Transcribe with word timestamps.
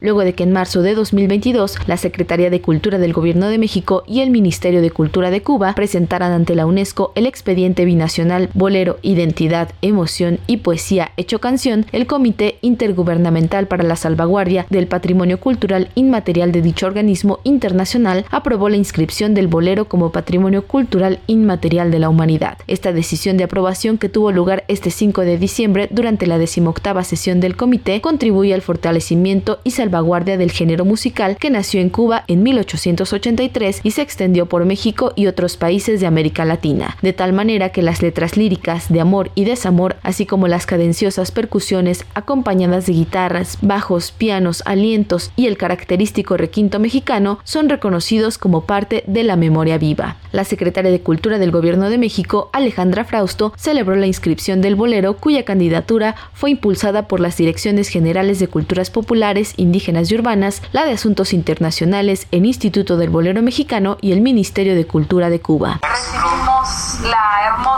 luego 0.00 0.24
de 0.24 0.34
que 0.34 0.42
en 0.42 0.52
marzo 0.52 0.82
de 0.82 0.94
2022 0.94 1.76
la 1.86 1.96
Secretaría 1.96 2.50
de 2.50 2.60
Cultura 2.60 2.98
del 2.98 3.12
Gobierno 3.12 3.48
de 3.48 3.58
México 3.58 4.02
y 4.06 4.20
el 4.20 4.30
Ministerio 4.30 4.80
de 4.82 4.90
Cultura 4.90 5.30
de 5.30 5.42
Cuba 5.42 5.74
presentaran 5.74 6.32
ante 6.32 6.54
la 6.54 6.66
UNESCO 6.66 7.12
el 7.14 7.26
expediente 7.26 7.84
binacional 7.84 8.48
Bolero, 8.54 8.98
Identidad, 9.02 9.70
Emoción 9.82 10.38
y 10.46 10.58
Poesía 10.58 11.12
Hecho 11.16 11.38
Canción, 11.40 11.86
el 11.92 12.06
Comité 12.06 12.56
Intergubernamental 12.62 13.66
para 13.66 13.84
la 13.84 13.96
Salvaguardia 13.96 14.66
del 14.70 14.86
Patrimonio 14.86 15.38
Cultural 15.38 15.90
Inmaterial 15.94 16.52
de 16.52 16.62
dicho 16.62 16.86
organismo 16.86 17.40
internacional 17.44 18.24
aprobó 18.30 18.68
la 18.68 18.76
inscripción 18.76 19.34
del 19.34 19.48
bolero 19.48 19.86
como 19.86 20.12
Patrimonio 20.12 20.66
Cultural 20.66 21.20
Inmaterial 21.26 21.90
de 21.90 21.98
la 21.98 22.08
Humanidad. 22.08 22.58
Esta 22.66 22.92
decisión 22.92 23.36
de 23.36 23.44
aprobación 23.44 23.98
que 23.98 24.08
tuvo 24.08 24.32
lugar 24.32 24.64
este 24.68 24.90
5 24.90 25.22
de 25.22 25.38
diciembre 25.38 25.88
durante 25.90 26.26
la 26.26 26.38
decimoctava 26.38 27.04
sesión 27.04 27.40
del 27.40 27.56
comité 27.56 28.00
contribuye 28.00 28.54
al 28.54 28.62
fortalecimiento 28.62 29.60
y 29.64 29.72
salvaguardia 29.72 29.89
salvaguardia 29.90 30.38
del 30.38 30.52
género 30.52 30.84
musical 30.84 31.36
que 31.36 31.50
nació 31.50 31.80
en 31.80 31.90
Cuba 31.90 32.22
en 32.28 32.44
1883 32.44 33.80
y 33.82 33.90
se 33.90 34.02
extendió 34.02 34.46
por 34.46 34.64
México 34.64 35.12
y 35.16 35.26
otros 35.26 35.56
países 35.56 35.98
de 35.98 36.06
América 36.06 36.44
Latina, 36.44 36.96
de 37.02 37.12
tal 37.12 37.32
manera 37.32 37.70
que 37.70 37.82
las 37.82 38.00
letras 38.00 38.36
líricas 38.36 38.88
de 38.88 39.00
amor 39.00 39.32
y 39.34 39.44
desamor, 39.44 39.96
así 40.04 40.26
como 40.26 40.46
las 40.46 40.64
cadenciosas 40.66 41.32
percusiones 41.32 42.04
acompañadas 42.14 42.86
de 42.86 42.92
guitarras, 42.92 43.58
bajos, 43.62 44.12
pianos, 44.12 44.62
alientos 44.64 45.32
y 45.34 45.48
el 45.48 45.56
característico 45.56 46.36
requinto 46.36 46.78
mexicano, 46.78 47.40
son 47.42 47.68
reconocidos 47.68 48.38
como 48.38 48.60
parte 48.66 49.02
de 49.08 49.24
la 49.24 49.34
memoria 49.34 49.76
viva. 49.76 50.18
La 50.30 50.44
secretaria 50.44 50.92
de 50.92 51.00
Cultura 51.00 51.38
del 51.38 51.50
Gobierno 51.50 51.90
de 51.90 51.98
México, 51.98 52.50
Alejandra 52.52 53.04
Frausto, 53.04 53.52
celebró 53.56 53.96
la 53.96 54.06
inscripción 54.06 54.60
del 54.60 54.76
bolero 54.76 55.16
cuya 55.16 55.44
candidatura 55.44 56.14
fue 56.32 56.52
impulsada 56.52 57.08
por 57.08 57.18
las 57.18 57.36
Direcciones 57.36 57.88
Generales 57.88 58.38
de 58.38 58.46
Culturas 58.46 58.90
Populares, 58.90 59.54
Indígenas 59.56 59.79
y 59.88 60.14
urbanas, 60.14 60.62
la 60.72 60.84
de 60.84 60.92
Asuntos 60.92 61.32
Internacionales, 61.32 62.26
el 62.30 62.46
Instituto 62.46 62.96
del 62.96 63.10
Bolero 63.10 63.42
Mexicano 63.42 63.98
y 64.00 64.12
el 64.12 64.20
Ministerio 64.20 64.74
de 64.74 64.86
Cultura 64.86 65.30
de 65.30 65.40
Cuba. 65.40 65.80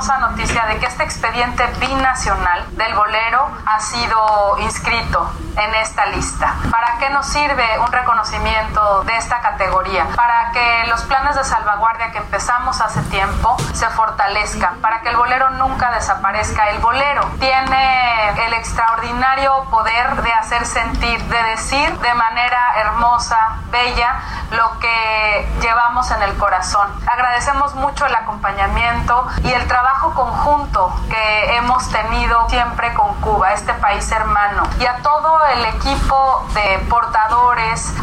Noticia 0.08 0.66
de 0.66 0.78
que 0.78 0.86
este 0.86 1.04
expediente 1.04 1.64
binacional 1.78 2.66
del 2.76 2.92
bolero 2.94 3.48
ha 3.66 3.78
sido 3.78 4.58
inscrito 4.58 5.30
en 5.56 5.74
esta 5.76 6.06
lista. 6.06 6.54
¿Para 6.70 6.98
qué 6.98 7.08
nos 7.10 7.26
sirve 7.26 7.78
un 7.78 7.92
reconocimiento 7.92 9.04
de 9.04 9.16
esta 9.16 9.40
categoría? 9.40 10.06
Para 10.16 10.50
que 10.52 10.86
los 10.88 11.02
planes 11.02 11.36
de 11.36 11.44
salvaguardia 11.44 12.10
que 12.10 12.18
empezamos 12.18 12.80
hace 12.80 13.00
tiempo 13.02 13.56
se 13.74 13.88
fortalezcan, 13.90 14.80
para 14.80 15.02
que 15.02 15.10
el 15.10 15.16
bolero 15.16 15.50
nunca 15.50 15.92
desaparezca. 15.92 16.70
El 16.70 16.80
bolero 16.80 17.22
tiene 17.38 18.44
el 18.46 18.54
extraordinario 18.54 19.64
poder 19.70 20.22
de 20.22 20.32
hacer 20.32 20.66
sentir, 20.66 21.22
de 21.24 21.42
decir 21.44 21.98
de 21.98 22.14
hermosa, 22.38 23.56
bella, 23.70 24.20
lo 24.50 24.78
que 24.78 25.48
llevamos 25.60 26.10
en 26.10 26.22
el 26.22 26.36
corazón. 26.36 26.88
Agradecemos 27.06 27.74
mucho 27.74 28.06
el 28.06 28.14
acompañamiento 28.14 29.26
y 29.44 29.52
el 29.52 29.66
trabajo 29.66 30.12
conjunto 30.14 30.94
que 31.08 31.56
hemos 31.56 31.88
tenido 31.90 32.48
siempre 32.48 32.92
con 32.94 33.14
Cuba, 33.20 33.52
este 33.52 33.72
país 33.74 34.10
hermano, 34.12 34.62
y 34.78 34.86
a 34.86 34.96
todo 35.02 35.44
el 35.46 35.64
equipo 35.66 36.46
de 36.54 36.78
portadores, 36.88 37.94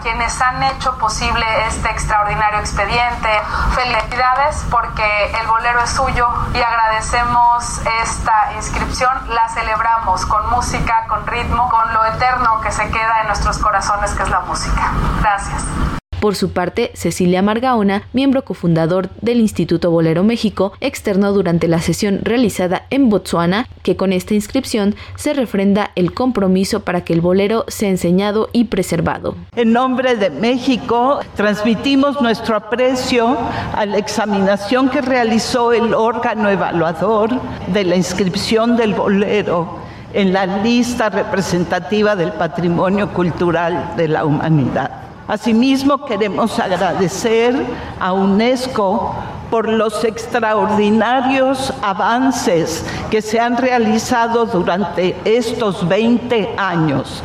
quienes 0.00 0.40
han 0.40 0.62
hecho 0.62 0.96
posible 0.98 1.44
este 1.66 1.90
extraordinario 1.90 2.60
expediente. 2.60 3.28
Felicidades 3.74 4.64
porque 4.70 5.32
el 5.40 5.46
bolero 5.46 5.80
es 5.80 5.90
suyo 5.90 6.28
y 6.54 6.60
agradecemos 6.60 7.80
esta 8.02 8.52
inscripción. 8.56 9.12
La 9.28 9.48
celebramos 9.48 10.26
con 10.26 10.50
música, 10.50 11.06
con 11.08 11.26
ritmo, 11.26 11.68
con 11.68 11.92
lo 11.92 12.04
eterno 12.06 12.60
que 12.60 12.70
se 12.70 12.88
queda 12.90 13.20
en 13.22 13.28
nuestros 13.28 13.58
corazones, 13.58 14.12
que 14.12 14.22
es 14.22 14.30
la 14.30 14.40
música. 14.40 14.90
Gracias. 15.20 16.01
Por 16.22 16.36
su 16.36 16.52
parte, 16.52 16.92
Cecilia 16.94 17.42
Margaona, 17.42 18.04
miembro 18.12 18.44
cofundador 18.44 19.10
del 19.22 19.40
Instituto 19.40 19.90
Bolero 19.90 20.22
México, 20.22 20.72
externó 20.78 21.32
durante 21.32 21.66
la 21.66 21.80
sesión 21.80 22.20
realizada 22.22 22.86
en 22.90 23.08
Botsuana 23.08 23.66
que 23.82 23.96
con 23.96 24.12
esta 24.12 24.32
inscripción 24.32 24.94
se 25.16 25.34
refrenda 25.34 25.90
el 25.96 26.14
compromiso 26.14 26.84
para 26.84 27.00
que 27.00 27.12
el 27.12 27.20
bolero 27.20 27.64
sea 27.66 27.88
enseñado 27.88 28.50
y 28.52 28.66
preservado. 28.66 29.34
En 29.56 29.72
nombre 29.72 30.14
de 30.14 30.30
México, 30.30 31.18
transmitimos 31.34 32.22
nuestro 32.22 32.54
aprecio 32.54 33.36
a 33.74 33.84
la 33.84 33.98
examinación 33.98 34.90
que 34.90 35.00
realizó 35.00 35.72
el 35.72 35.92
órgano 35.92 36.48
evaluador 36.50 37.30
de 37.72 37.82
la 37.82 37.96
inscripción 37.96 38.76
del 38.76 38.94
bolero 38.94 39.80
en 40.14 40.32
la 40.32 40.46
lista 40.62 41.10
representativa 41.10 42.14
del 42.14 42.30
patrimonio 42.30 43.12
cultural 43.12 43.94
de 43.96 44.06
la 44.06 44.24
humanidad. 44.24 45.11
Asimismo, 45.32 46.04
queremos 46.04 46.58
agradecer 46.58 47.54
a 47.98 48.12
UNESCO 48.12 49.14
por 49.50 49.66
los 49.66 50.04
extraordinarios 50.04 51.72
avances 51.80 52.84
que 53.10 53.22
se 53.22 53.40
han 53.40 53.56
realizado 53.56 54.44
durante 54.44 55.16
estos 55.24 55.88
20 55.88 56.54
años, 56.58 57.22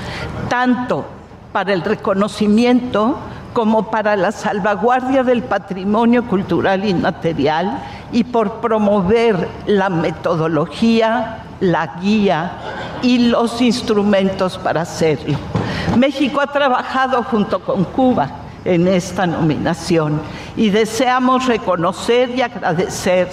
tanto 0.47 1.03
para 1.51 1.73
el 1.73 1.81
reconocimiento 1.81 3.17
como 3.51 3.91
para 3.91 4.15
la 4.15 4.31
salvaguardia 4.31 5.25
del 5.25 5.43
patrimonio 5.43 6.25
cultural 6.29 6.85
inmaterial 6.85 7.77
y 8.13 8.23
por 8.23 8.61
promover 8.61 9.49
la 9.65 9.89
metodología, 9.89 11.39
la 11.59 11.97
guía 11.99 12.53
y 13.01 13.27
los 13.27 13.61
instrumentos 13.61 14.57
para 14.57 14.83
hacerlo. 14.83 15.56
México 15.95 16.41
ha 16.41 16.47
trabajado 16.47 17.23
junto 17.23 17.59
con 17.59 17.83
Cuba 17.85 18.29
en 18.65 18.87
esta 18.87 19.25
nominación 19.25 20.21
y 20.55 20.69
deseamos 20.69 21.45
reconocer 21.45 22.29
y 22.31 22.41
agradecer 22.41 23.29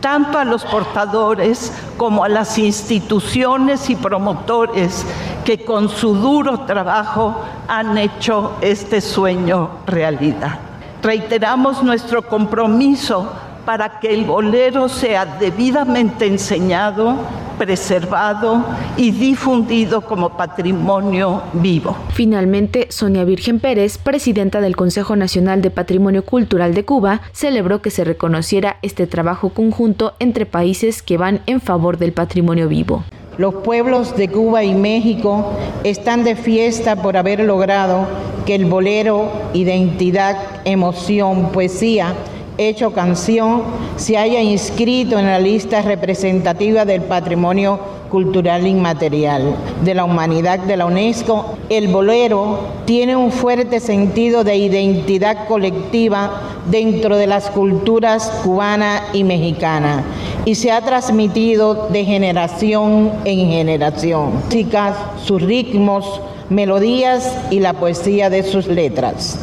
tanto 0.00 0.38
a 0.38 0.44
los 0.44 0.64
portadores 0.64 1.72
como 1.96 2.24
a 2.24 2.28
las 2.28 2.58
instituciones 2.58 3.88
y 3.88 3.96
promotores 3.96 5.06
que 5.46 5.64
con 5.64 5.88
su 5.88 6.14
duro 6.14 6.60
trabajo 6.60 7.40
han 7.68 7.96
hecho 7.96 8.52
este 8.60 9.00
sueño 9.00 9.70
realidad. 9.86 10.58
Reiteramos 11.02 11.82
nuestro 11.82 12.22
compromiso 12.22 13.32
para 13.64 13.98
que 13.98 14.12
el 14.12 14.24
bolero 14.24 14.90
sea 14.90 15.24
debidamente 15.24 16.26
enseñado 16.26 17.16
preservado 17.58 18.64
y 18.96 19.10
difundido 19.10 20.02
como 20.02 20.36
patrimonio 20.36 21.42
vivo. 21.54 21.96
Finalmente, 22.10 22.86
Sonia 22.90 23.24
Virgen 23.24 23.60
Pérez, 23.60 23.98
presidenta 23.98 24.60
del 24.60 24.76
Consejo 24.76 25.16
Nacional 25.16 25.62
de 25.62 25.70
Patrimonio 25.70 26.24
Cultural 26.24 26.74
de 26.74 26.84
Cuba, 26.84 27.20
celebró 27.32 27.82
que 27.82 27.90
se 27.90 28.04
reconociera 28.04 28.76
este 28.82 29.06
trabajo 29.06 29.50
conjunto 29.50 30.14
entre 30.18 30.46
países 30.46 31.02
que 31.02 31.18
van 31.18 31.40
en 31.46 31.60
favor 31.60 31.98
del 31.98 32.12
patrimonio 32.12 32.68
vivo. 32.68 33.04
Los 33.36 33.54
pueblos 33.56 34.16
de 34.16 34.28
Cuba 34.28 34.62
y 34.62 34.74
México 34.74 35.52
están 35.82 36.22
de 36.22 36.36
fiesta 36.36 37.02
por 37.02 37.16
haber 37.16 37.40
logrado 37.40 38.06
que 38.46 38.54
el 38.54 38.66
bolero, 38.66 39.28
identidad, 39.54 40.36
emoción, 40.64 41.50
poesía, 41.50 42.14
hecho 42.58 42.92
canción 42.92 43.62
se 43.96 44.16
haya 44.16 44.40
inscrito 44.40 45.18
en 45.18 45.26
la 45.26 45.38
lista 45.38 45.82
representativa 45.82 46.84
del 46.84 47.02
patrimonio 47.02 47.80
cultural 48.10 48.66
inmaterial 48.66 49.56
de 49.82 49.94
la 49.94 50.04
humanidad 50.04 50.60
de 50.60 50.76
la 50.76 50.86
UNESCO, 50.86 51.56
el 51.68 51.88
bolero 51.88 52.60
tiene 52.84 53.16
un 53.16 53.32
fuerte 53.32 53.80
sentido 53.80 54.44
de 54.44 54.56
identidad 54.56 55.48
colectiva 55.48 56.42
dentro 56.70 57.16
de 57.16 57.26
las 57.26 57.50
culturas 57.50 58.30
cubana 58.44 59.02
y 59.12 59.24
mexicana 59.24 60.04
y 60.44 60.54
se 60.54 60.70
ha 60.70 60.80
transmitido 60.82 61.88
de 61.90 62.04
generación 62.04 63.10
en 63.24 63.50
generación. 63.50 64.34
Músicas, 64.44 64.96
sus 65.24 65.42
ritmos, 65.42 66.20
melodías 66.50 67.36
y 67.50 67.60
la 67.60 67.72
poesía 67.72 68.30
de 68.30 68.44
sus 68.44 68.68
letras. 68.68 69.38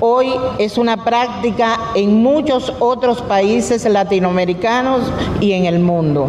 Hoy 0.00 0.34
es 0.58 0.78
una 0.78 1.04
práctica 1.04 1.78
en 1.94 2.22
muchos 2.22 2.72
otros 2.80 3.22
países 3.22 3.84
latinoamericanos 3.84 5.02
y 5.40 5.52
en 5.52 5.66
el 5.66 5.78
mundo. 5.78 6.28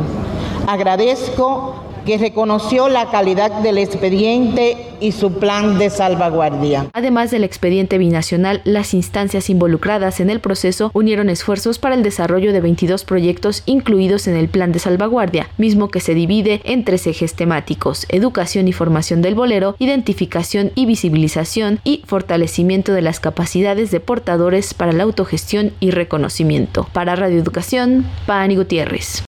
Agradezco 0.68 1.85
que 2.06 2.18
reconoció 2.18 2.88
la 2.88 3.10
calidad 3.10 3.52
del 3.62 3.78
expediente 3.78 4.78
y 5.00 5.12
su 5.12 5.34
plan 5.34 5.78
de 5.78 5.90
salvaguardia. 5.90 6.88
Además 6.94 7.32
del 7.32 7.44
expediente 7.44 7.98
binacional, 7.98 8.62
las 8.64 8.94
instancias 8.94 9.50
involucradas 9.50 10.20
en 10.20 10.30
el 10.30 10.40
proceso 10.40 10.92
unieron 10.94 11.30
esfuerzos 11.30 11.80
para 11.80 11.96
el 11.96 12.04
desarrollo 12.04 12.54
de 12.54 12.62
22 12.62 13.04
proyectos 13.04 13.64
incluidos 13.66 14.28
en 14.28 14.36
el 14.36 14.48
plan 14.48 14.72
de 14.72 14.80
salvaguardia, 14.80 15.50
mismo 15.58 15.90
que 15.90 16.00
se 16.00 16.14
divide 16.14 16.62
en 16.64 16.86
tres 16.86 17.08
ejes 17.08 17.34
temáticos, 17.34 18.06
educación 18.10 18.68
y 18.68 18.74
formación 18.74 19.22
del 19.22 19.36
bolero, 19.36 19.76
identificación 19.80 20.72
y 20.76 20.86
visibilización 20.86 21.80
y 21.84 22.04
fortalecimiento 22.06 22.94
de 22.94 23.02
las 23.02 23.20
capacidades 23.20 23.92
de 23.92 24.00
portadores 24.00 24.74
para 24.74 24.94
la 24.94 25.04
autogestión 25.04 25.74
y 25.80 25.92
reconocimiento. 25.92 26.88
Para 26.94 27.16
Radio 27.16 27.40
Educación, 27.40 28.06
Pani 28.26 28.56
Gutiérrez. 28.56 29.24